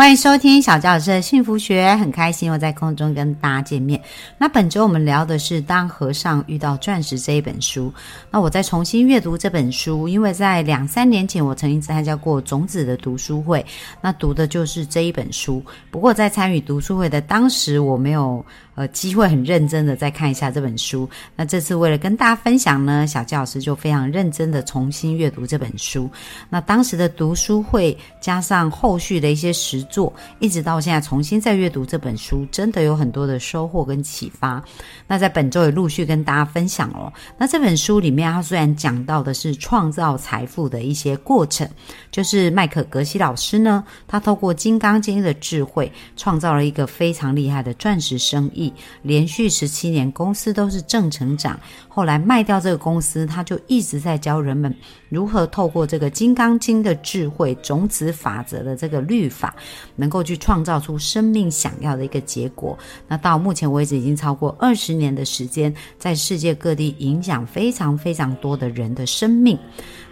[0.00, 4.00] 欢迎收听小教老师的幸福学，很开心我在空中跟大家见面。
[4.38, 7.92] 那本周我们聊的是《当和尚遇到钻石》这一本书。
[8.30, 13.62] 那我再重新阅读这本书，因为在两三年前我曾经参加过种子的读书会，
[14.00, 15.62] 那读的就是这一本书。
[15.90, 18.42] 不过在参与读书会的当时，我没有。
[18.76, 21.06] 呃，机会很认真的再看一下这本书。
[21.36, 26.08] 那这次为了跟大家分享呢，小教老师就非常认真的重新阅读这本书。
[26.48, 34.62] 那当时的读书会加上后续的一些实做，一直到现在重新再阅读这本书，真的有很多的收获跟启发。
[35.06, 37.12] 那在本周也陆续跟大家分享了。
[37.36, 41.68] 那这本书里面，它虽然讲到的是创造财富的一些过程，
[42.10, 48.72] 就是麦克格西老师呢，他透过《金刚经》的智慧，创造了一个非常厉害的钻石生意。
[49.02, 51.58] 连续十七年，公司都是正成长。
[51.88, 54.74] 后来卖掉这个公司，他就一直在教人们
[55.08, 59.54] 如何透过这个《金刚经》的智慧、种子法则的这个律法，
[59.96, 62.78] 能够去创造出生命想要的一个结果。
[63.08, 69.58] 那到目前为止，已经超过二十年的时间，在世界各地影响非常非常多的人的生命。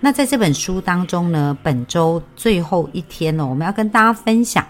[0.01, 4.65] 那在这本书当中呢，本周最后一天呢，我们要跟大家分享。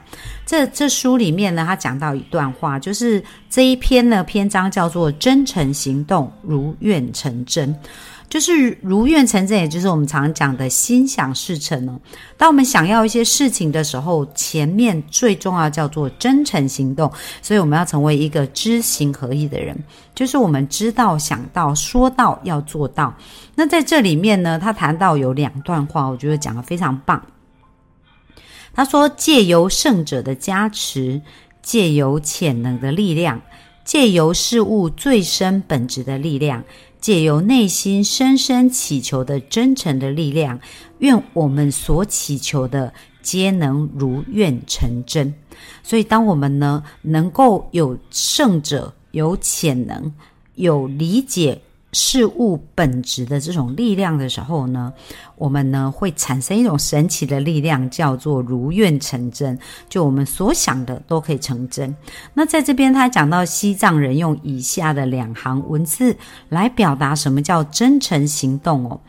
[0.46, 7.74] 这这书里面呢，他讲到一段话，就是这一篇呢篇章叫做“真诚行动，如愿成真”，
[8.28, 11.98] 就是如愿成真，也就是我们常讲的心想事成哦。
[12.36, 19.76] 当我们想要一些事情的时候，前面最重要叫做真诚行动，所以我们要成为一个知行合一的人，
[20.14, 23.14] 就是我们知道、想到、说到要做到。
[23.54, 27.22] 那在这里面呢，他谈到有两段话，我觉得讲的非常棒。
[28.74, 31.20] 他说：“借由圣者的加持，
[31.62, 33.40] 借由潜能的力量，
[33.84, 36.62] 借由事物最深本质的力量，
[37.00, 40.60] 借由内心深深祈求的真诚的力量，
[40.98, 42.92] 愿我们所祈求的
[43.22, 45.34] 皆能如愿成真。
[45.82, 50.12] 所以，当我们呢能够有胜者、有潜能、
[50.54, 51.62] 有理解。”
[51.92, 54.92] 事物本质的这种力量的时候呢，
[55.36, 59.58] 我们呢会产生一种神奇的力量，叫做如愿成真。
[59.88, 61.94] 就我们所想的都可以成真。
[62.34, 66.14] 那在这边，他讲到西藏人用以下的两行文字
[66.50, 69.00] 来表达什么叫真诚行动哦。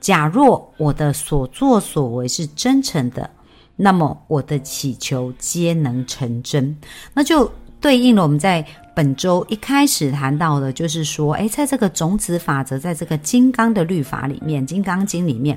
[0.00, 3.28] 假若我的所作所为是真诚的，
[3.74, 6.76] 那么我的祈求皆能成真。
[7.12, 7.50] 那就
[7.80, 8.64] 对应了我们在。
[8.98, 15.56] 本周一开始谈到的，就是说，诶，在这个种子法则，在这个金刚的律法里面，《金刚经》里面，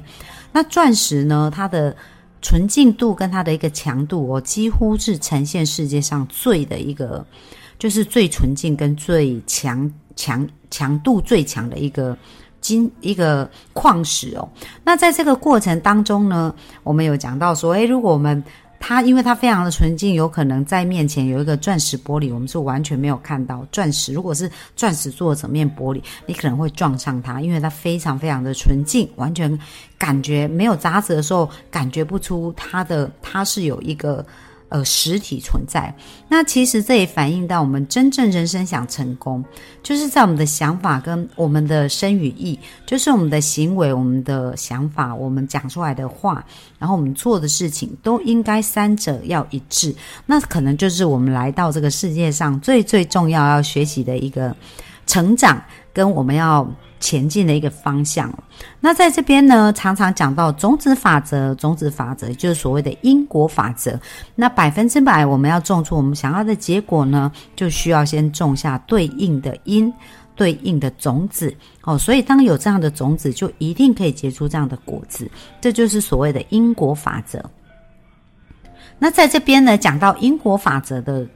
[0.52, 1.96] 那钻石呢，它的
[2.40, 7.26] 纯净度跟它的一个强度，哦，几乎是呈现世界上最的一个，
[7.80, 12.16] 就是最纯净跟最强强强度最强的一个
[12.60, 14.48] 金一个矿石哦。
[14.84, 16.54] 那在这个过程当中呢，
[16.84, 18.44] 我们有讲到说，诶，如果我们
[18.82, 24.12] 它因为它非常的纯净，有可能在面前有一个钻石玻璃，我们是完全没有看到钻石。
[24.12, 29.58] 如果是钻石做的整面玻璃，你可能会撞上它，因为它非常非常的纯净，完全
[29.98, 34.26] 感觉没有杂质的时候，感觉不出它的它是有一个。
[34.72, 35.94] 呃，实体存在，
[36.30, 39.44] 那其实这也反映到我们真正人生想成功，
[39.84, 46.42] 就是在我们的想法跟我们的身与意，就是我们的行为、我们的想法、我们讲出来的话，
[46.80, 49.94] 然后我们做的事情，都应该三者要一致。
[50.26, 54.56] 那可能就是我们来到这个世界上最最重要要学习的一个
[55.12, 55.62] 成长，
[55.94, 56.66] 跟我们要。
[57.02, 58.32] 前进的一个方向。
[58.80, 64.00] 那在这边呢，常常讲到种子法则，种子法则就是所谓的因果法则。
[64.36, 69.92] 那百分之百我们要种出我们想要的结果呢，就需要先种下对应的因，
[70.36, 71.52] 对应的种子。
[71.82, 75.28] 哦，所以当有这样的种子，就一定可以结出这样的果子。
[75.60, 77.44] 这就是所谓的因果法则。
[79.00, 81.28] 那在这边呢，讲到因果法则的。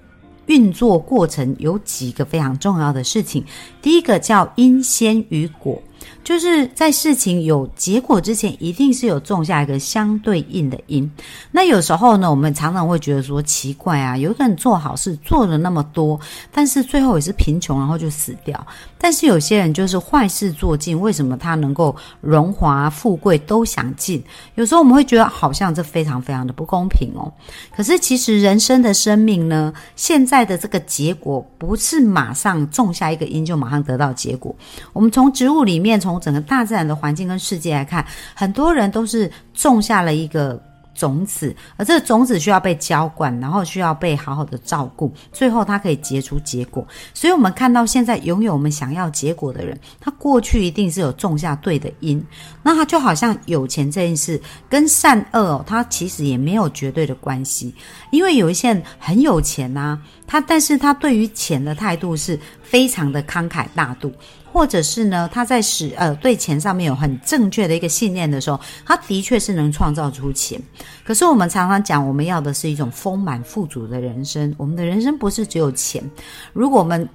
[0.47, 3.43] 运作过程有几个非常重要的事情，
[3.85, 5.79] 第一个叫因先于果。
[6.23, 11.09] 就是在事情有结果之前，一定是有种下一个相对应的因。
[11.51, 16.19] 那有时候呢，我们常常会觉得说奇怪啊，有一个人做好事做了那么多，
[16.51, 18.65] 但是最后也是贫穷，然后就死掉。
[18.97, 24.23] 但是有些人就是坏事做尽，为什么他能够荣华富贵都享尽？
[24.55, 27.31] 有时候我们会觉得好像这非常非常的不公平哦。
[27.75, 34.53] 可是其实人生的生命呢，现在的这个结果不是马上种下一个因就马上得到结果。
[34.91, 35.85] 我们从植物里面。
[35.85, 40.59] 面，从整个大自然的环境跟世界来看，很多人都是种下了一个。
[40.95, 46.87] 种子，而这个种子需要被浇灌，然后需要被好好的照顾，最后它可以结出结果。
[47.13, 52.25] 所以，我们看到现在拥有我们想要结果的人，他过去一定是有种下对的因。
[52.63, 57.75] 那他就好像有钱这件事，跟善恶哦，他其实也没有绝对的关系。
[58.09, 64.11] 因为有一些人很有钱呐，他但是他对于钱的态度是非常的慷慨大度。
[64.55, 70.57] 或者是呢，他在使呃对钱上面有很正确的一个信念的时候，他的确是能创造出钱。
[71.03, 76.01] 可是我们常常讲，我们要的是一种丰满富足的人生，我们的人生不是只有钱。
[76.53, 77.05] 如果我们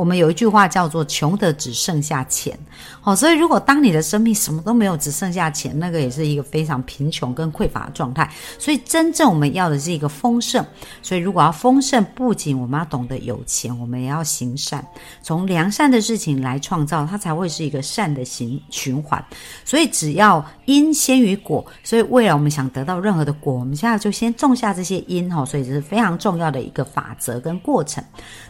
[0.00, 2.58] 我们有一句话叫做“穷的只剩下钱”，
[3.02, 8.26] 好，所以如果当你的生命什么都没有，只剩下钱，那个也是一个非常贫穷跟匮乏的状态。
[8.58, 10.64] 所以真正我们要的是一个丰盛。
[11.02, 14.82] 所以如果要丰盛，不仅我们要懂得有钱，我们也要行善，
[15.22, 19.22] 从良善的事情来创造，它才会是一个善的循循环。
[19.66, 28.02] 所以只要因先于果，所以未来我们想得到任何的果，我们现在就先种下这些因哈，所以这是非常重要的一个法则跟过程。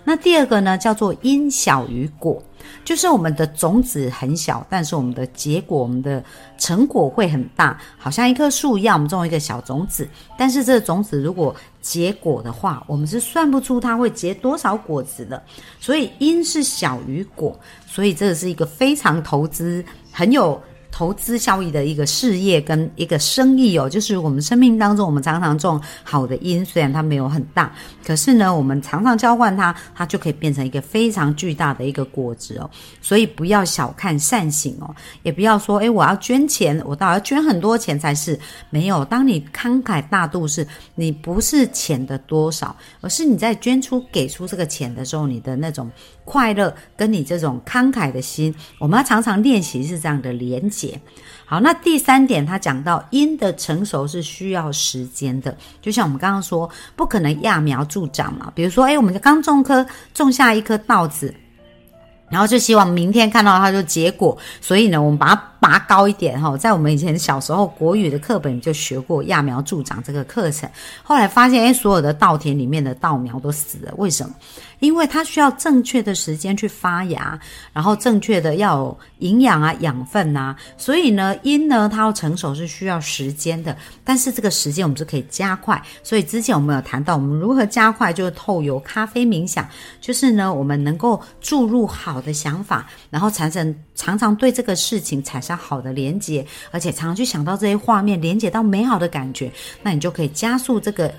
[0.05, 1.40] 那第二个呢，叫做因。
[1.41, 2.43] 因小于果，
[2.85, 6.23] 就是我们的种子很小，但是我们的结果、我们的
[6.59, 10.07] 成果会很大，好像一棵树一样，我们种一个小种子，
[10.37, 15.43] 但是这个种子如果结果的话，我们是算不出它会结多少果子的。
[15.81, 19.83] 所以因是小于果，所以这是一个非常投资
[20.13, 20.61] 很有。
[20.91, 27.73] 投资效益的一个事业跟一个生意哦，就是我们生命当中，我们常常种好的因，虽然它没有很大，
[28.05, 32.69] 可是呢，我们常常浇灌它，它就可以变成一个非常巨大的一个果子哦。
[33.01, 38.39] 所以不要小看善行哦，也不要说，诶，我要捐钱，我倒要捐很多钱才是
[38.69, 39.05] 没有。
[39.05, 45.91] 当你慷慨大度，是你不是钱的多少，而是你在捐出给出这个钱的时候，你的那种。
[46.31, 50.97] 快乐跟你这种慷慨的心，我们要常常练习是这样的连结。
[51.45, 58.53] 好，那第三点，他讲到因的成熟是需要时间的，就像我们刚刚说，不可能揠苗助长嘛。
[58.55, 59.85] 比如说，哎，我们刚种棵
[60.15, 61.35] 种下一颗稻子，
[62.31, 65.47] 然后就希望明天看到它就结果，所以呢，我们把它。
[65.61, 70.67] 拔高一点哈，在我们以前小时候国语的课本就学过揠苗助长这个课程。
[71.03, 74.35] 后来发现，哎，所有的稻田里面的稻苗都死了，为什么？
[74.81, 77.39] 因为它需要正确的时间去发芽，
[77.73, 80.57] 然后正确的要有营养啊、养分啊。
[80.77, 85.81] 所以呢，因呢它要成熟是需要时间的，但是这个时间我们是可以加快。
[86.03, 89.69] 所以之前我们有谈到，我们如何加快，就是透由咖啡冥想，
[90.01, 95.51] 就是呢，我们能够注入好的想法，然后产生常常对这个事情产生。
[95.61, 99.53] 好的连接，而且常常去想到这些画面，连接到美好的感觉，
[99.83, 101.13] 那你就可以加速这个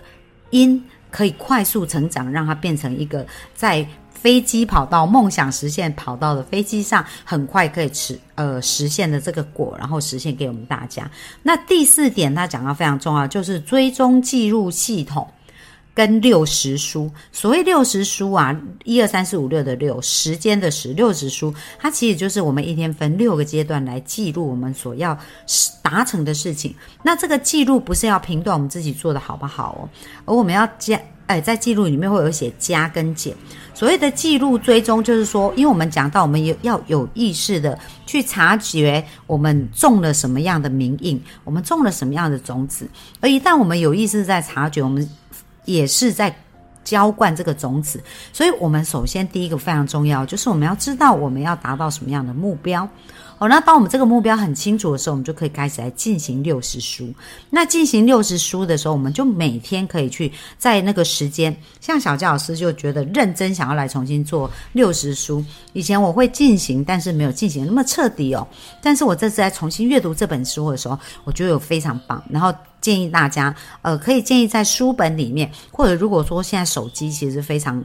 [0.50, 3.24] 因，可以快速成长，让它变成一个
[3.54, 11.10] 在飞机跑道、梦想实现跑道的飞机上，很快可以实呃实现的这个果，然后实现给我们大家。
[11.44, 15.28] 那第四点，他讲到非常重要，就是追踪记录系统。
[15.94, 18.56] 跟六十书，所谓六十书啊，
[18.86, 25.18] 一二三四五六的六，时间的时，六十书，它其实就是我们一天分六个阶段来记录我们所要
[25.82, 26.74] 达成的事情。
[27.04, 29.90] 那这个记录不是要评断我们自己做的好不好哦，
[30.26, 30.98] 而我们要加，
[31.28, 33.36] 哎，在记录里面会有写加跟减。
[33.74, 42.88] 所谓的记录追踪，就是说，因为我们讲到我们有要有意识的去察觉我们种了什么样的名印，我们种了什么样的种子，
[43.20, 45.10] 而一旦我们有意识在察觉我们。
[45.66, 46.36] 也是在
[46.84, 48.04] 浇灌这个种子，
[48.34, 52.88] 所以我们首先第一个非常重要，就是我们要知道我们要达到什么样的目标。
[53.38, 57.12] 哦，那当我们这个目标很清楚的时候，我们就可以开始来进行六十书。
[57.50, 65.44] 那进行六十书的时候，我们就每天可以去在那个时间，像小佳老师就觉得认真想要来重新做六十书。
[65.74, 68.48] 以前我会进行，但是没有进行那么彻底哦。
[68.80, 72.24] 但是我这次在重新阅读这本书的时候，我觉得有非常棒。
[72.30, 77.82] 然后建议大家，呃，可以建议在书本里面，或者如果说现在手机其实非常。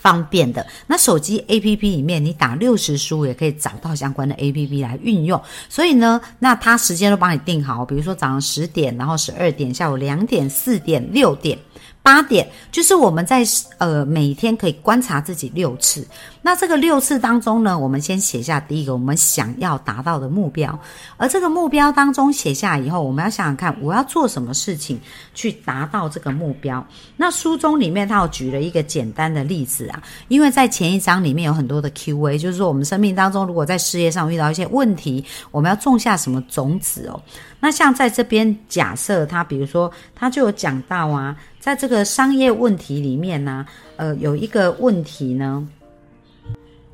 [0.00, 5.42] 方便的，那手机 A P P 里面，你打六十书也可以找到相关的 A P P 来运用。
[5.68, 11.58] 所以呢，那它时间都帮你定好，比如说早上十点，然后十二点，下午两点、四点、六点。
[12.00, 13.44] 八点就是我们在
[13.78, 16.06] 呃每天可以观察自己六次，
[16.42, 20.78] 那这个六次当中呢，我们先写下第一个我们想要达到的目标，
[21.16, 24.98] 而这个目标当中写下以后，我们要想想看我要做什么事情
[25.34, 26.84] 去达到这个目标。
[27.16, 37.20] 那书中里面他有举了一个简单的例子啊，因为在前一章里面有很多的 Q&A，就是说我们生命当中如果在事业上遇到一些问题，我们要种下什么种子哦。
[37.60, 41.36] 那像在这边假设他，比如说他就有讲到啊。
[41.60, 43.66] 在这个商业问题里面呢，
[43.96, 45.66] 呃，有一个问题呢，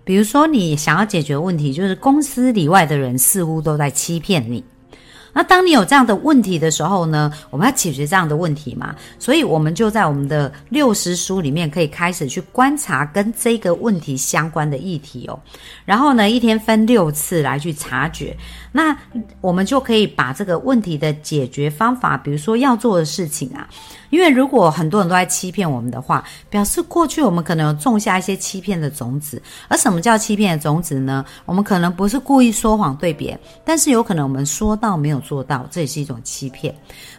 [0.04, 4.62] 比如说，你想要解决问题，就是公司里外的人似乎都在欺骗你。
[5.36, 8.94] 那当你有这样的问题的时候呢，我们要解决这样的问题嘛？
[9.18, 15.36] 所以我们就在我们的六十书里面可以开始去观察跟这个问题相关的议题哦。
[15.84, 18.36] 然后呢，一天分六次来去察觉，
[18.70, 18.96] 那
[19.40, 23.68] 我们就可以把这个问题的解决方法，比如说要做的事情啊。
[24.14, 29.42] 因为如果很多人都在欺骗我们的话，表示过去我们可能有种下一些欺骗的种子。
[29.66, 31.24] 而什么叫欺骗的种子呢？
[31.46, 36.72] 我们可能不是故意说谎对别人，但是有可能我们说到没有做到，这也是一种欺骗。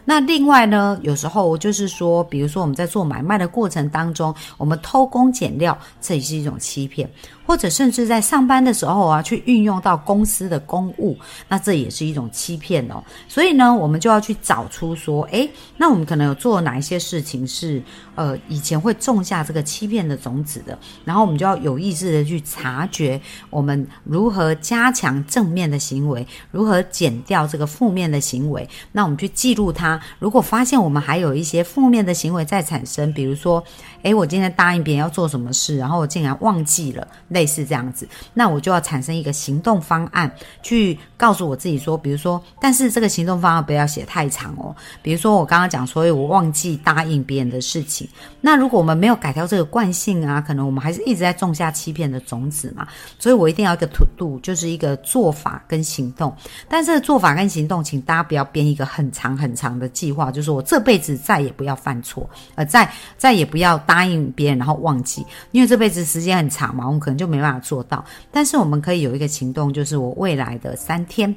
[0.06, 7.06] 那另外呢，有时候就是说，比如说我们在做买卖的过程当中，我们偷工减料，这也是一种欺骗。
[7.44, 13.00] 或者甚至在上班的时候啊，去运用到公司的公务，那这也是一种欺骗哦。
[13.28, 17.82] 所以呢，我们就要去找出说，诶，那我们可能有做哪一些事情是，
[18.16, 20.76] 呃，以前会种下这个欺骗的种子的。
[21.04, 23.20] 然后我们就要有意识的去察觉，
[23.50, 28.68] 我们如何加强正面的行为，如何减掉这个负面的行为。
[28.90, 30.00] 那我们去记录它。
[30.18, 33.62] 如果发现我们还有一些负面的行为在产生，比如说，
[34.02, 37.06] 诶，我今天答应别人要做什么事，然后我竟然忘记了。
[37.28, 40.32] 类似这样子，那我就要产生一个行动方案，
[40.62, 44.74] 去告诉我自己说，比如说，但是这个行动方案不要写太长哦。
[45.02, 48.05] 比如说我刚刚讲，所以我忘记答应别人的事情。
[48.40, 52.88] 那如果我们没有改掉这个惯性啊，可能我们还是一直在种下欺骗的种子嘛。
[53.18, 56.34] 所以我一定要一个 to do，就是一个做法跟行动。
[56.68, 65.22] 但是做法跟行动，请大家不要编一个很长很长的计划，就是我这辈子再也不要犯错，呃，再再也不要答应别人然后忘记，
[65.52, 67.26] 因为这辈子时间很长嘛，我们可能就。
[67.26, 71.34] 没办法做到，但是我们可以有一个行动，就是我未来的三天，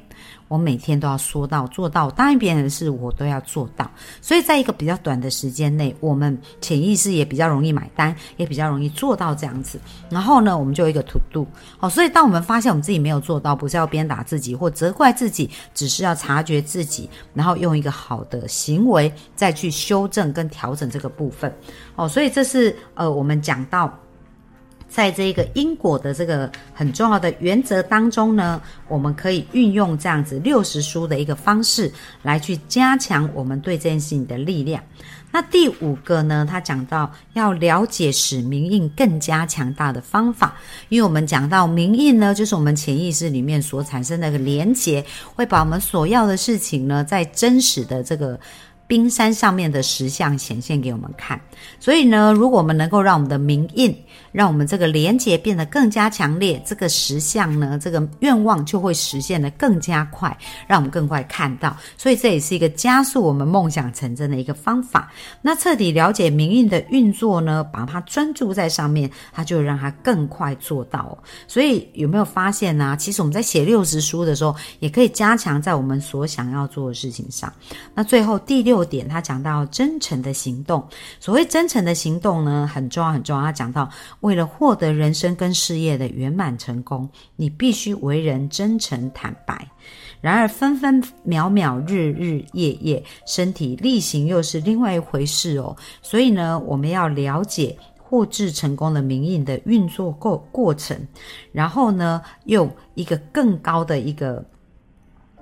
[0.50, 3.88] 我每天都要说到做到，答应别人的事我都要做到。
[4.20, 9.78] 所以在一个比较短的时间内，我们潜意识也比较容易买单，也比较容易做到这样子。
[10.08, 11.46] 然后呢，我们就有一个 to do
[11.78, 11.88] 好。
[11.88, 21.54] 所以当我们发现我们自己没有做到，不是要鞭打自己或责怪自己，只是要察觉自己，然后用一个好的行为再去修正跟调整这个部分。
[21.94, 23.96] 哦，所以这是呃，我们讲到。
[24.90, 31.90] 在这个因果的这个很重要的原则当中呢，我们可以运用这样子六十书的一个方式
[32.22, 34.82] 来去加强我们对这件事情的力量。
[35.30, 40.56] 那第五个呢，他讲到要了解使明印更加强大的方法，
[40.88, 45.04] 因为我们讲到明印呢，就是我们潜意识里面所产生的一个连结，
[45.36, 48.38] 会把我们所要的事情呢，在真实的这个。
[48.90, 51.40] 冰山上面的石像显现给我们看，
[51.78, 53.96] 所以呢，如果我们能够让我们的名印，
[54.32, 61.76] 让我们这个连接变得更加强烈，这个石像呢，这个愿望就会实现的更加快，让我们更快看到。
[61.96, 65.12] 所以这也是一个加速我们梦想成真的一个方法。
[65.40, 71.16] 那彻底了解名印的运作呢，把它专注在上面，它就让它更快做到。
[71.46, 72.96] 所以有没有发现呢？
[72.98, 77.52] 其实我们在写六十书的时候，也可以加强在我们所想要做的事情上。
[77.94, 78.79] 那最后第六。
[78.84, 80.86] 点他讲到真诚的行动，
[81.18, 83.42] 所谓真诚的行动呢，很重要很重要。
[83.42, 83.88] 他讲到，
[84.20, 89.66] 为了获得人生跟事业的圆满成功，你必须为人真诚坦白。
[90.20, 95.74] 然而分分秒秒、日日夜夜，身体力行又是另外一回事哦。
[96.02, 100.96] 所以呢，我们要了解获致成功的名印的运作过过程，
[101.52, 104.44] 然后呢，用一个更高的一个。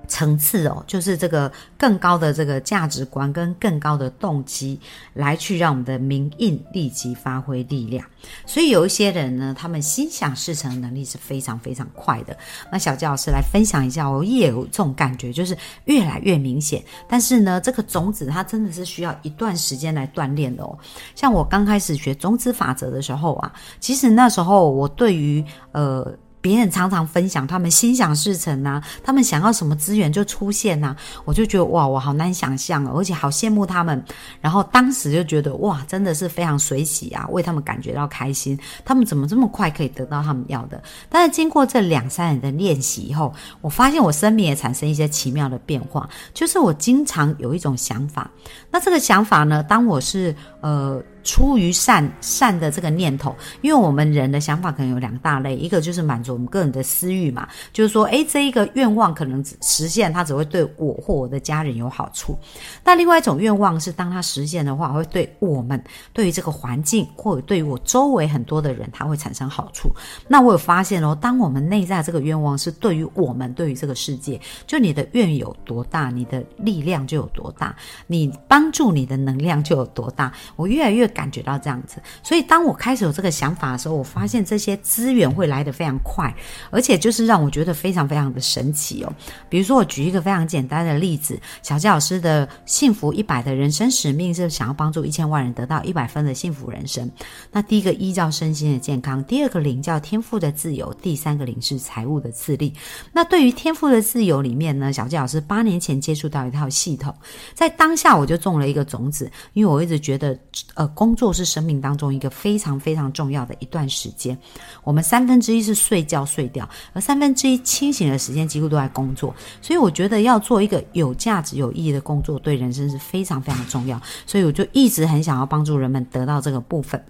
[0.08, 4.80] 层次哦，就是这个更高的这个价值观跟更高的动机，
[5.14, 8.04] 来去让我们的名印立即发挥力量。
[8.46, 12.36] 所以有一些人呢，他们心想事成的能力是非常非常快的。
[12.72, 16.82] 那小教老师来分享一下，我也有这种感觉，就是越来越明显。
[17.06, 20.76] 但是呢，这个种子它真的是需要一段时间来锻炼的哦。
[21.14, 26.12] 像我刚开始学种子法则的时候啊，其实那时候我对于呃。
[26.48, 34.02] 别人常常分享他们心想事成呐，他们想要什么资源就出现呐，我就觉得哇，我好难想象，而且好羡慕他们。
[34.40, 38.58] 然后当时就觉得哇，真的是非常随喜啊，为他们感觉到开心。
[38.82, 40.82] 他们怎么这么快可以得到他们要的？
[41.10, 48.30] 但是经过这两三年的练习以后，我发现我生命也产生一些奇妙的变化，就是我经常有一种想法。
[48.70, 50.98] 那这个想法呢，当我是呃。
[51.28, 62.34] 出于善善的这个念头，因为我们人的想法可能有两大类，一个就是满足我们个人的私欲嘛，就是说，诶，这一个愿望可能实现，它只会对我或我的家人有好处。
[62.82, 65.78] 那另外一种愿望是，当它实现的话，会对我们、
[66.14, 69.90] 对于这个环境，或者对于我周围很多的人，它会产生好处。
[70.28, 80.32] 那我有发现哦，当我们内在这个愿望是对于我们、对于这个世界，就你的愿有多大，你的力量就有多大，你帮助你的能量就有多大。
[80.56, 81.06] 我越来越。
[81.18, 81.96] 感觉到这样子。
[82.22, 86.32] 所以当我开始有这个想法的时候，我发现这些资源会来得非常快，
[86.70, 89.12] 而且就是让我觉得非常非常的神奇哦。
[89.48, 97.10] 比如说，我举一个非常简单的例子，小佳老师的幸福一百的人生使命是想要帮助一千万人得到一百分的幸福人生。
[97.50, 102.72] 那第一个一叫身心的健康，第二个零叫天赋的自由，第三个零是财务的自立。
[103.12, 107.12] 那对于天赋的自由里面呢，小佳老师八年前接触到一套系统，
[107.54, 110.38] 在当下我就种了一个种子，因为我一直觉得，
[110.74, 114.36] 呃，工作是生命当中一个非常非常重要的一段时间。
[114.82, 124.02] 我们三分之一是睡觉睡掉，而三分之一清醒的时间几乎都在工作，所以我觉得要做一个有价值、有意义的工作，对人生是非常非常重要。
[124.26, 127.00] 所以我就一直很想要帮助人们得到这个部分。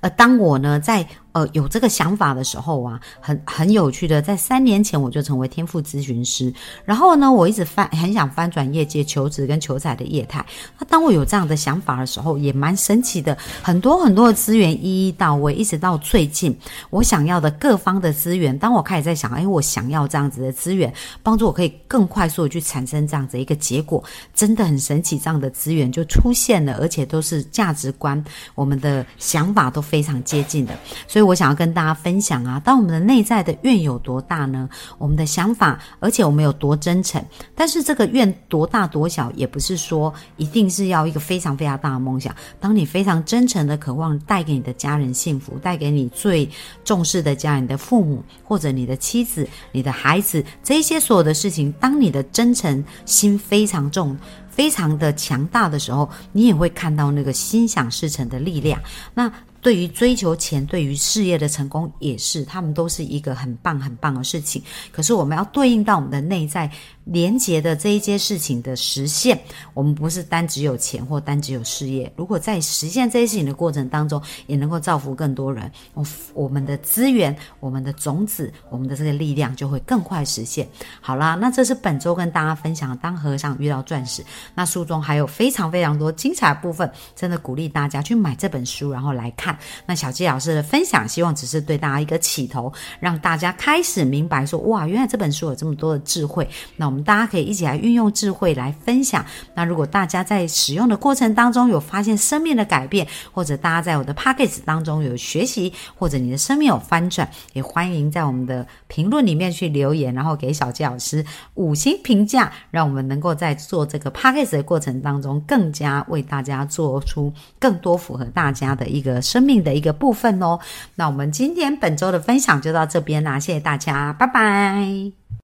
[0.00, 6.52] 而当我呢，在呃，有这个想法的时候啊，很很有趣的，在三年前我就成为天赋咨询师，
[6.84, 10.44] 然后呢，我一直翻很想翻转业界求职跟求财的业态。
[10.76, 16.56] 那当我有这样的想法的时候，也蛮神奇的，很多很多的资源一一到位，一直到最近
[16.90, 24.02] 我想要的各方的资源，当我开始在想，哎，我想要这样子的资源，帮助我可以更快速的去产生这样子一个结果，
[24.34, 28.22] 真的很神奇，这样的资源就出现了，而且都是价值观，
[28.56, 31.19] 我们的想法都非常接近的，所以。
[31.20, 34.66] 所以我想要跟大家分享啊，当我们的内在的愿有多大呢？
[34.96, 37.22] 我们的想法，而且我们有多真诚。
[37.54, 42.34] 但是这个愿多大多小，也不是说一定是要一个非常非常大的梦想。
[42.58, 46.48] 当你非常真诚的渴望带给你的家人幸福，带给你最
[46.84, 54.16] 重视的家人的父母，或者你的妻子、你的孩子，这些所有的事情，当你的真诚心非常重、
[54.48, 58.80] 非常的强大的时候，你也会看到那个心想事成的力量。
[59.12, 59.30] 那。
[59.60, 64.62] 对于追求钱，对于事业的成功，也是他们都是一个很棒很棒的事情。
[64.90, 66.70] 可是我们要对应到我们的内在。
[67.10, 69.36] 连接的这一件事情的实现，
[69.74, 72.10] 我们不是单只有钱或单只有事业。
[72.14, 80.68] 如果在实现这些事情的过程当中，也能够造福更多人，我我们的资源、我们的种子、我们的这个力量就会更快实现。
[81.00, 84.22] 好啦，那这是本周跟大家分享《当和尚遇到钻石》。
[84.54, 89.58] 那书中还有非常非常多精彩部分，真的鼓励大家去买这本书，然后来看。
[89.84, 96.48] 那小纪老师的分享，希望只是对大家一个起头，让大家开始明白说：哇，原来这本书有这么多的智慧。
[96.76, 96.99] 那我们。
[97.02, 99.24] 大家可以一起来运用智慧来分享。
[99.54, 114.58] 那如果大家在使用的过程当中有发现生命的改变，或者大家在我的 p a c k a g e 当中有学习，或者你的生命有翻转，也欢迎在我们的评论里面去留言，然后给小杰老师五星评价，让我们能够在做这个 p a c k a g e
[114.58, 120.58] 的过程当中，更加为大家做出更多符合大家的一个生命的一个部分哦。
[120.94, 125.39] 那我们今天本周的分享就到这边啦，谢谢大家，拜拜。